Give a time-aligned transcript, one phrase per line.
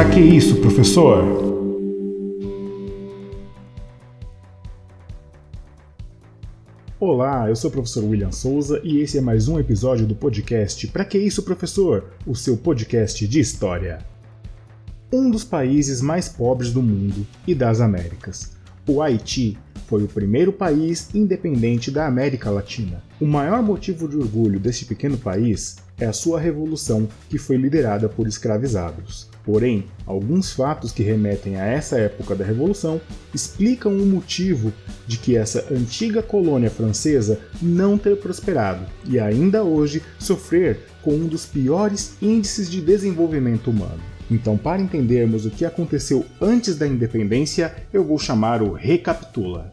[0.00, 1.22] Pra que isso, professor?
[6.98, 10.86] Olá, eu sou o professor William Souza e esse é mais um episódio do podcast
[10.86, 12.14] Pra que isso, professor?
[12.26, 13.98] O seu podcast de história.
[15.12, 18.58] Um dos países mais pobres do mundo e das Américas.
[18.90, 23.04] O Haiti foi o primeiro país independente da América Latina.
[23.20, 28.08] O maior motivo de orgulho deste pequeno país é a sua revolução, que foi liderada
[28.08, 29.28] por escravizados.
[29.44, 33.00] Porém, alguns fatos que remetem a essa época da Revolução
[33.32, 34.72] explicam o motivo
[35.06, 41.28] de que essa antiga colônia francesa não ter prosperado e ainda hoje sofrer com um
[41.28, 44.00] dos piores índices de desenvolvimento humano.
[44.30, 49.72] Então, para entendermos o que aconteceu antes da independência, eu vou chamar o Recapitula.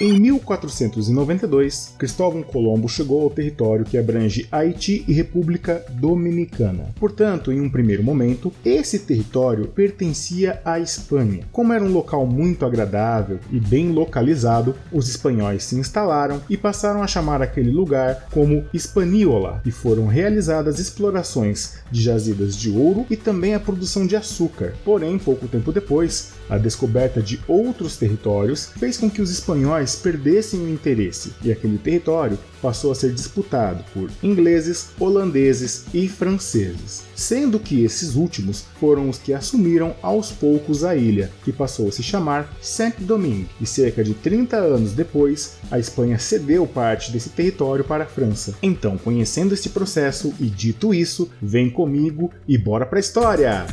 [0.00, 6.92] Em 1492, Cristóvão Colombo chegou ao território que abrange Haiti e República Dominicana.
[6.98, 11.44] Portanto, em um primeiro momento, esse território pertencia à Espanha.
[11.52, 17.00] Como era um local muito agradável e bem localizado, os espanhóis se instalaram e passaram
[17.00, 23.16] a chamar aquele lugar como Hispaniola, e foram realizadas explorações de jazidas de ouro e
[23.16, 24.74] também a produção de açúcar.
[24.84, 30.60] Porém, pouco tempo depois, a descoberta de outros territórios fez com que os espanhóis perdessem
[30.60, 37.60] o interesse e aquele território passou a ser disputado por ingleses, holandeses e franceses, sendo
[37.60, 42.02] que esses últimos foram os que assumiram aos poucos a ilha, que passou a se
[42.02, 48.04] chamar Saint-Domingue, e cerca de 30 anos depois, a Espanha cedeu parte desse território para
[48.04, 48.54] a França.
[48.62, 53.66] Então, conhecendo este processo e dito isso, vem comigo e bora pra história!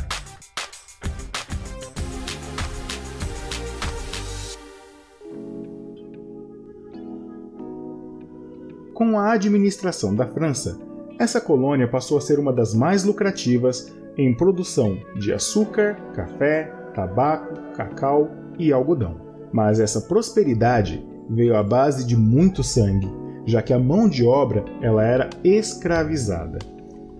[8.94, 10.78] Com a administração da França,
[11.18, 17.54] essa colônia passou a ser uma das mais lucrativas em produção de açúcar, café, tabaco,
[17.74, 19.16] cacau e algodão.
[19.50, 23.10] Mas essa prosperidade veio à base de muito sangue,
[23.46, 26.58] já que a mão de obra ela era escravizada.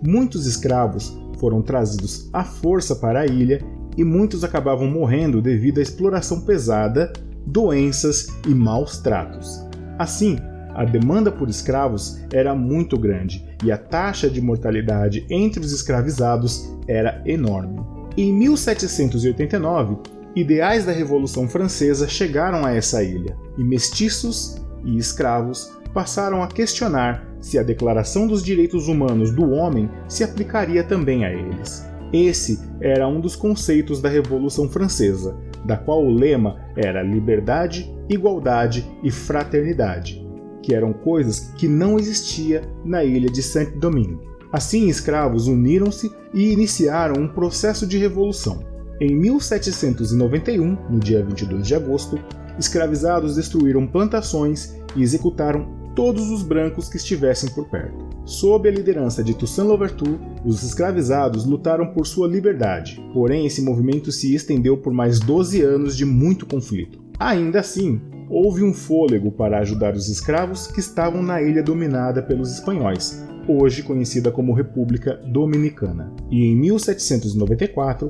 [0.06, 3.64] Muitos escravos foram trazidos à força para a ilha
[3.96, 7.12] e muitos acabavam morrendo devido à exploração pesada,
[7.46, 9.66] doenças e maus tratos.
[9.98, 10.38] Assim,
[10.74, 16.72] a demanda por escravos era muito grande e a taxa de mortalidade entre os escravizados
[16.88, 17.80] era enorme.
[18.16, 19.98] Em 1789,
[20.34, 27.26] ideais da Revolução Francesa chegaram a essa ilha e mestiços e escravos passaram a questionar
[27.40, 31.86] se a Declaração dos Direitos Humanos do Homem se aplicaria também a eles.
[32.12, 38.86] Esse era um dos conceitos da Revolução Francesa, da qual o lema era liberdade, igualdade
[39.02, 40.21] e fraternidade
[40.62, 44.18] que eram coisas que não existia na ilha de Saint-Domingue.
[44.52, 48.64] Assim, escravos uniram-se e iniciaram um processo de revolução.
[49.00, 52.18] Em 1791, no dia 22 de agosto,
[52.58, 58.12] escravizados destruíram plantações e executaram todos os brancos que estivessem por perto.
[58.24, 64.12] Sob a liderança de Toussaint Louverture, os escravizados lutaram por sua liberdade, porém esse movimento
[64.12, 67.00] se estendeu por mais 12 anos de muito conflito.
[67.18, 68.00] Ainda assim,
[68.32, 73.82] houve um fôlego para ajudar os escravos que estavam na ilha dominada pelos espanhóis, hoje
[73.82, 76.10] conhecida como República Dominicana.
[76.30, 78.08] E em 1794,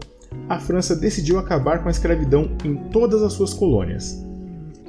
[0.48, 4.24] a França decidiu acabar com a escravidão em todas as suas colônias.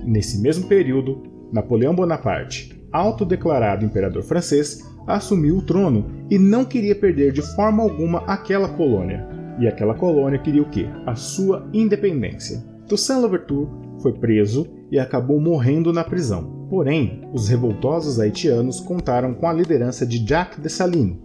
[0.03, 7.31] Nesse mesmo período, Napoleão Bonaparte, autodeclarado imperador francês, assumiu o trono e não queria perder
[7.31, 9.27] de forma alguma aquela colônia.
[9.59, 10.87] E aquela colônia queria o quê?
[11.07, 12.63] A sua independência.
[12.87, 13.67] Toussaint Louverture
[14.03, 16.67] foi preso e acabou morrendo na prisão.
[16.69, 21.17] Porém, os revoltosos haitianos contaram com a liderança de Jacques Dessalines,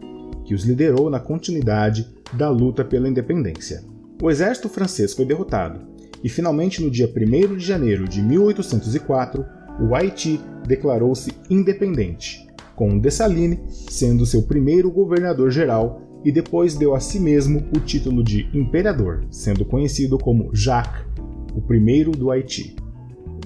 [0.45, 3.83] que os liderou na continuidade da luta pela independência.
[4.23, 5.81] O exército francês foi derrotado
[6.23, 9.45] e finalmente no dia 1 de janeiro de 1804,
[9.81, 17.21] o Haiti declarou-se independente, com Dessalines sendo seu primeiro governador-geral e depois deu a si
[17.21, 21.07] mesmo o título de imperador, sendo conhecido como Jacques,
[21.55, 22.77] o primeiro do Haiti.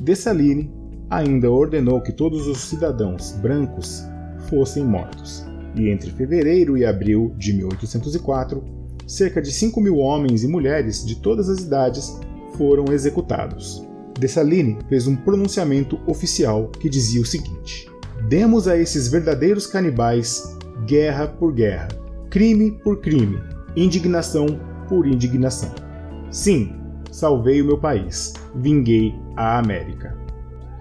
[0.00, 0.68] Dessalines
[1.08, 4.02] ainda ordenou que todos os cidadãos brancos
[4.48, 5.44] fossem mortos,
[5.76, 8.64] e entre fevereiro e abril de 1804,
[9.06, 12.18] cerca de 5 mil homens e mulheres de todas as idades
[12.56, 13.86] foram executados.
[14.18, 17.88] Dessalines fez um pronunciamento oficial que dizia o seguinte:
[18.28, 20.56] Demos a esses verdadeiros canibais
[20.86, 21.88] guerra por guerra,
[22.30, 23.38] crime por crime,
[23.76, 24.46] indignação
[24.88, 25.70] por indignação.
[26.30, 26.81] Sim,
[27.12, 30.18] salvei o meu país, vinguei a América.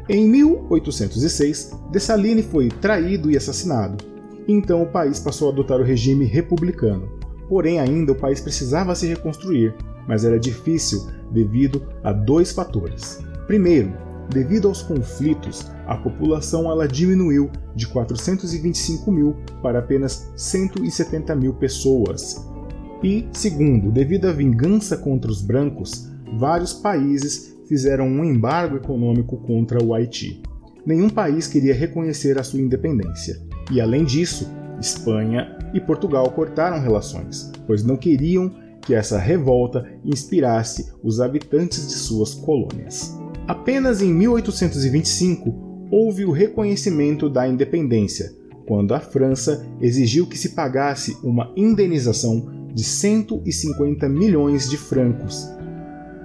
[0.09, 4.03] Em 1806, Dessalines foi traído e assassinado.
[4.47, 9.05] Então o país passou a adotar o regime republicano, Porém, ainda o país precisava se
[9.07, 9.75] reconstruir,
[10.07, 13.19] mas era difícil devido a dois fatores.
[13.45, 13.91] Primeiro,
[14.29, 22.49] devido aos conflitos, a população ela diminuiu de 425 mil para apenas 170 mil pessoas.
[23.03, 29.83] E, segundo, devido à vingança contra os brancos, vários países fizeram um embargo econômico contra
[29.83, 30.41] o Haiti.
[30.85, 33.39] Nenhum país queria reconhecer a sua independência.
[33.71, 38.51] E, além disso, Espanha e Portugal cortaram relações, pois não queriam
[38.81, 43.15] que essa revolta inspirasse os habitantes de suas colônias.
[43.47, 48.33] Apenas em 1825 houve o reconhecimento da independência,
[48.65, 55.49] quando a França exigiu que se pagasse uma indenização de 150 milhões de francos.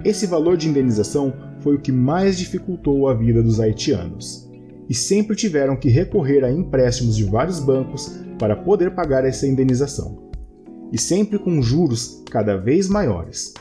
[0.03, 4.47] Esse valor de indenização foi o que mais dificultou a vida dos haitianos,
[4.89, 10.29] e sempre tiveram que recorrer a empréstimos de vários bancos para poder pagar essa indenização,
[10.91, 13.53] e sempre com juros cada vez maiores.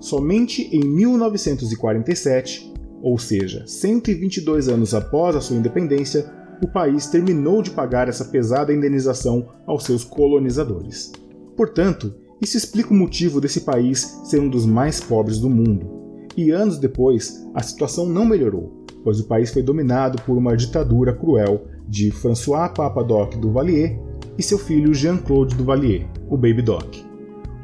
[0.00, 6.30] Somente em 1947, ou seja, 122 anos após a sua independência,
[6.62, 11.12] o país terminou de pagar essa pesada indenização aos seus colonizadores.
[11.56, 16.04] Portanto, isso explica o motivo desse país ser um dos mais pobres do mundo.
[16.36, 21.12] E anos depois, a situação não melhorou, pois o país foi dominado por uma ditadura
[21.12, 24.00] cruel de François Papadoc Duvalier
[24.36, 26.96] e seu filho Jean-Claude Duvalier, o Baby Doc.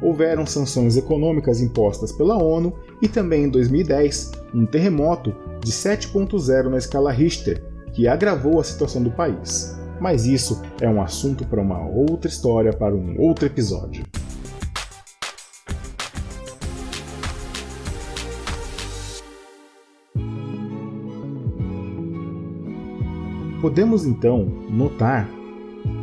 [0.01, 5.33] Houveram sanções econômicas impostas pela ONU e também em 2010 um terremoto
[5.63, 7.63] de 7.0 na escala Richter,
[7.93, 9.77] que agravou a situação do país.
[9.99, 14.03] Mas isso é um assunto para uma outra história, para um outro episódio.
[23.61, 25.29] Podemos então notar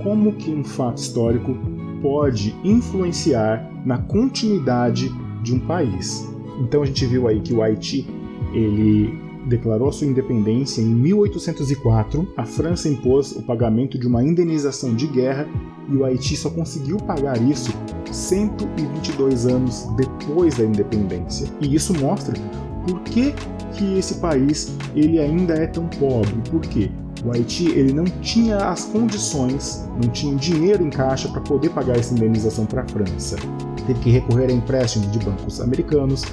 [0.03, 1.57] como que um fato histórico
[2.01, 5.11] pode influenciar na continuidade
[5.43, 6.29] de um país.
[6.61, 8.07] Então a gente viu aí que o Haiti
[8.53, 9.13] ele
[9.49, 12.29] declarou sua independência em 1804.
[12.37, 15.49] A França impôs o pagamento de uma indenização de guerra
[15.89, 17.73] e o Haiti só conseguiu pagar isso
[18.11, 21.49] 122 anos depois da independência.
[21.61, 22.35] E isso mostra
[22.87, 23.35] por que,
[23.77, 26.35] que esse país ele ainda é tão pobre.
[26.51, 26.91] Por quê?
[27.25, 31.99] O Haiti ele não tinha as condições, não tinha dinheiro em caixa para poder pagar
[31.99, 33.37] essa indenização para a França.
[33.87, 36.25] Teve que recorrer a empréstimos de bancos americanos,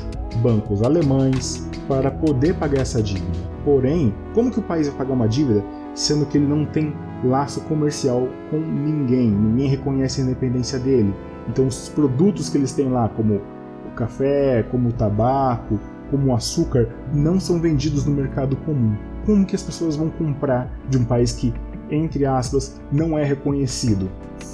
[0.44, 3.26] bancos alemães, para poder pagar essa dívida.
[3.64, 5.64] Porém, como que o país vai pagar uma dívida
[5.96, 6.94] sendo que ele não tem
[7.24, 9.30] laço comercial com ninguém?
[9.30, 11.16] Ninguém reconhece a independência dele.
[11.50, 13.42] Então, os produtos que eles têm lá, como
[13.88, 15.80] o café, como o tabaco,
[16.12, 20.72] como o açúcar, não são vendidos no mercado comum como que as pessoas vão comprar
[20.89, 21.54] de um país que,
[21.89, 24.10] entre aspas, não é reconhecido?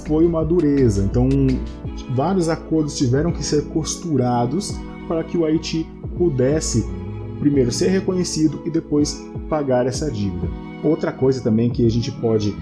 [0.06, 1.04] Foi uma dureza.
[1.04, 1.28] Então,
[2.14, 4.74] vários acordos tiveram que ser costurados
[5.06, 5.86] para que o Haiti
[6.16, 6.86] pudesse
[7.38, 10.48] primeiro ser reconhecido e depois pagar essa dívida.
[10.82, 12.54] Outra coisa também que a gente pode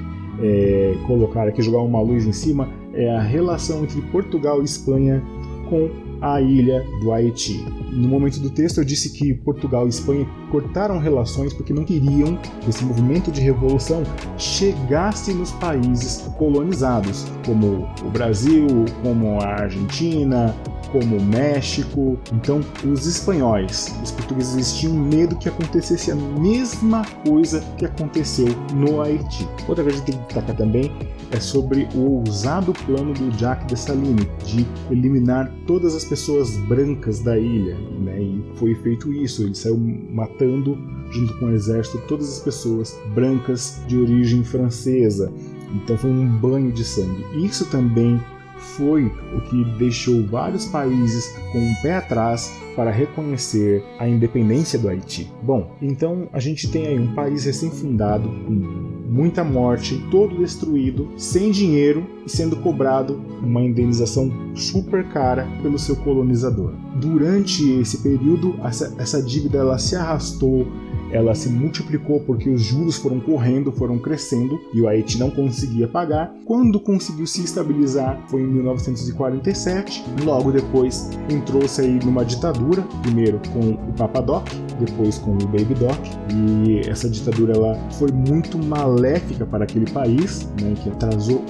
[0.42, 5.22] é, colocar aqui, jogar uma luz em cima, é a relação entre Portugal e Espanha
[5.68, 5.88] com
[6.20, 7.64] a ilha do Haiti.
[7.92, 12.36] No momento do texto eu disse que Portugal e Espanha cortaram relações porque não queriam
[12.36, 14.02] que esse movimento de revolução
[14.36, 18.66] chegasse nos países colonizados, como o Brasil,
[19.02, 20.54] como a Argentina,
[20.92, 22.18] como o México.
[22.32, 29.00] Então, os espanhóis, os portugueses, tinham medo que acontecesse a mesma coisa que aconteceu no
[29.00, 29.48] Haiti.
[29.68, 30.92] Outra coisa que tem que destacar também
[31.30, 37.38] é sobre o ousado plano do Jacques Dessalines de eliminar todas as pessoas brancas da
[37.38, 37.76] ilha.
[38.00, 38.20] Né?
[38.20, 39.78] E foi feito isso, ele saiu
[40.10, 40.76] matando,
[41.10, 45.32] junto com o exército, todas as pessoas brancas de origem francesa.
[45.74, 47.24] Então foi um banho de sangue.
[47.44, 48.20] Isso também
[48.60, 54.88] foi o que deixou vários países com um pé atrás para reconhecer a independência do
[54.88, 55.30] Haiti.
[55.42, 61.50] Bom, então a gente tem aí um país recém-fundado, com muita morte, todo destruído, sem
[61.50, 66.72] dinheiro e sendo cobrado uma indenização super cara pelo seu colonizador.
[67.00, 70.64] Durante esse período, essa, essa dívida ela se arrastou
[71.12, 75.88] ela se multiplicou porque os juros foram correndo, foram crescendo e o Haiti não conseguia
[75.88, 76.32] pagar.
[76.44, 80.04] Quando conseguiu se estabilizar foi em 1947.
[80.24, 84.48] Logo depois entrou-se aí numa ditadura, primeiro com o Papa Doc,
[84.78, 85.98] depois com o Baby Doc,
[86.32, 91.44] e essa ditadura ela foi muito maléfica para aquele país, né, que atrasou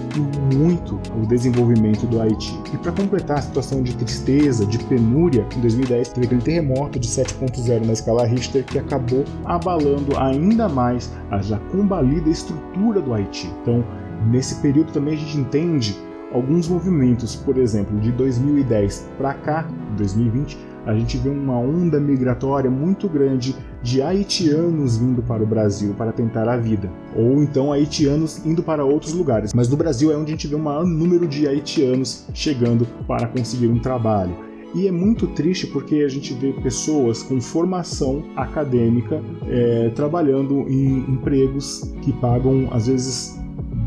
[0.55, 2.59] muito o desenvolvimento do Haiti.
[2.73, 7.09] E para completar a situação de tristeza, de penúria, em 2010 teve aquele terremoto de
[7.09, 13.53] 7.0 na escala Richter que acabou abalando ainda mais a já combalida estrutura do Haiti.
[13.63, 13.85] Então,
[14.31, 15.99] nesse período também a gente entende
[16.33, 22.71] alguns movimentos, por exemplo, de 2010 para cá, 2020, a gente vê uma onda migratória
[22.71, 28.47] muito grande de haitianos vindo para o Brasil para tentar a vida, ou então haitianos
[28.47, 29.53] indo para outros lugares.
[29.53, 33.27] Mas no Brasil é onde a gente vê um maior número de haitianos chegando para
[33.27, 34.50] conseguir um trabalho.
[34.75, 40.99] E é muito triste porque a gente vê pessoas com formação acadêmica é, trabalhando em
[41.11, 43.37] empregos que pagam, às vezes,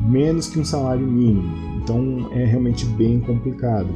[0.10, 1.74] menos que um salário mínimo.
[1.82, 3.90] Então é realmente bem complicado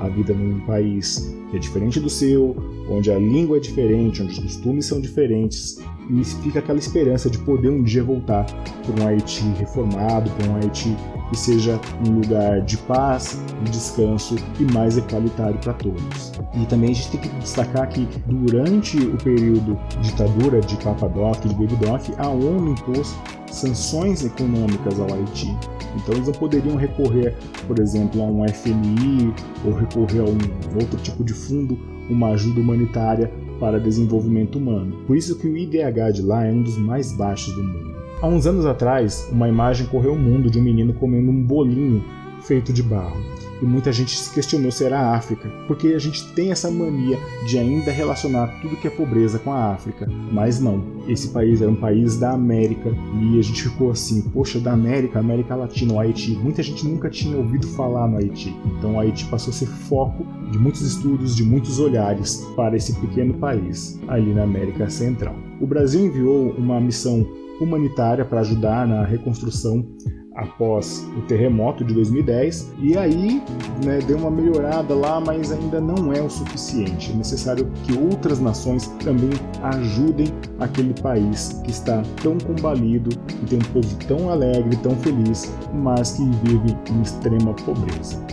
[0.00, 2.56] a vida num país que é diferente do seu,
[2.88, 5.78] onde a língua é diferente, onde os costumes são diferentes,
[6.10, 10.56] e fica aquela esperança de poder um dia voltar para um Haiti reformado, para um
[10.56, 10.96] Haiti
[11.32, 16.32] que seja um lugar de paz, de descanso e mais equalitário para todos.
[16.54, 21.08] E também a gente tem que destacar que durante o período de ditadura de Papa
[21.08, 23.16] Doc, de Doc, a ONU impôs
[23.50, 25.56] sanções econômicas ao Haiti.
[25.96, 27.34] Então eles não poderiam recorrer,
[27.66, 29.32] por exemplo, a um FMI
[29.64, 31.78] ou recorrer a um outro tipo de fundo,
[32.10, 34.96] uma ajuda humanitária para desenvolvimento humano.
[35.06, 37.94] Por isso que o IDH de lá é um dos mais baixos do mundo.
[38.20, 42.02] Há uns anos atrás, uma imagem correu o mundo de um menino comendo um bolinho
[42.40, 46.26] feito de barro e muita gente se questionou se era a África, porque a gente
[46.32, 47.16] tem essa mania
[47.46, 50.06] de ainda relacionar tudo que é pobreza com a África.
[50.32, 52.90] Mas não, esse país era um país da América
[53.20, 56.32] e a gente ficou assim, poxa, da América, América Latina, o Haiti.
[56.32, 58.54] Muita gente nunca tinha ouvido falar no Haiti.
[58.78, 62.92] Então o Haiti passou a ser foco de muitos estudos, de muitos olhares para esse
[62.94, 65.36] pequeno país ali na América Central.
[65.60, 67.24] O Brasil enviou uma missão
[67.60, 69.86] humanitária para ajudar na reconstrução
[70.34, 73.42] após o terremoto de 2010 e aí
[73.84, 77.12] né, deu uma melhorada lá, mas ainda não é o suficiente.
[77.12, 79.30] É necessário que outras nações também
[79.62, 85.52] ajudem aquele país que está tão combalido, que tem um povo tão alegre, tão feliz,
[85.74, 88.24] mas que vive em extrema pobreza.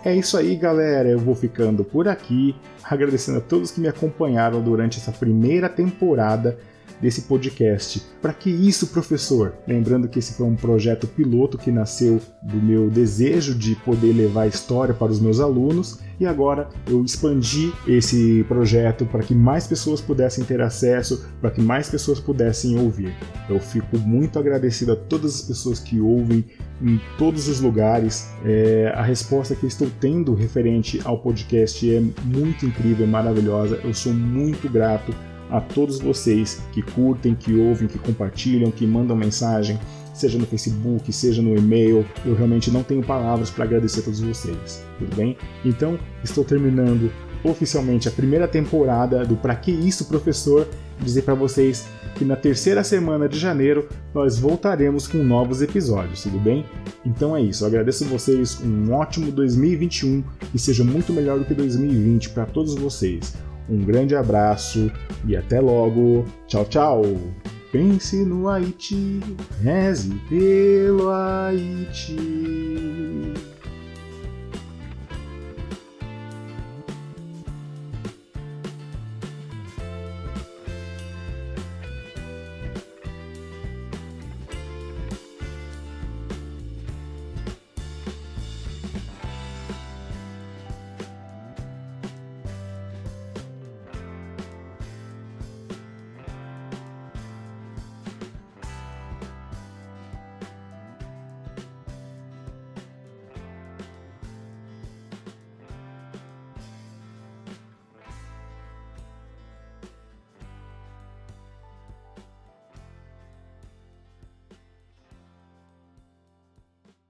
[0.05, 1.09] É isso aí, galera.
[1.09, 6.59] Eu vou ficando por aqui, agradecendo a todos que me acompanharam durante essa primeira temporada
[7.01, 8.03] desse podcast.
[8.21, 9.55] Para que isso, professor?
[9.67, 14.43] Lembrando que esse foi um projeto piloto que nasceu do meu desejo de poder levar
[14.43, 19.67] a história para os meus alunos e agora eu expandi esse projeto para que mais
[19.67, 23.15] pessoas pudessem ter acesso, para que mais pessoas pudessem ouvir.
[23.49, 26.45] Eu fico muito agradecido a todas as pessoas que ouvem
[26.83, 28.29] em todos os lugares.
[28.45, 33.81] É, a resposta que eu estou tendo referente ao podcast é muito incrível, maravilhosa.
[33.85, 35.15] Eu sou muito grato
[35.51, 39.79] a todos vocês que curtem, que ouvem, que compartilham, que mandam mensagem,
[40.13, 42.05] seja no Facebook, seja no e-mail.
[42.25, 45.37] Eu realmente não tenho palavras para agradecer a todos vocês, tudo bem?
[45.65, 47.11] Então, estou terminando
[47.45, 50.69] oficialmente a primeira temporada do Pra Que Isso, Professor?
[51.01, 51.87] Dizer para vocês
[52.17, 56.65] que na terceira semana de janeiro nós voltaremos com novos episódios, tudo bem?
[57.07, 61.45] Então é isso, eu agradeço a vocês, um ótimo 2021 e seja muito melhor do
[61.45, 63.35] que 2020 para todos vocês.
[63.69, 64.91] Um grande abraço
[65.27, 66.25] e até logo.
[66.47, 67.03] Tchau, tchau.
[67.71, 69.21] Pense no Haiti,
[69.63, 72.17] reze pelo Haiti.